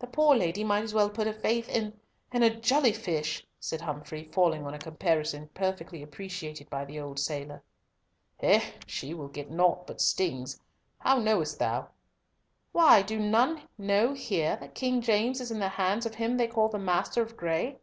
[0.00, 4.24] "The poor lady might as well put her faith in—in a jelly fish," said Humfrey,
[4.32, 7.62] falling on a comparison perfectly appreciated by the old sailor.
[8.38, 8.60] "Heh?
[8.88, 10.58] She will get naught but stings.
[10.98, 11.90] How knowest thou?"
[12.72, 16.48] "Why, do none know here that King James is in the hands of him they
[16.48, 17.78] call the Master of Gray?"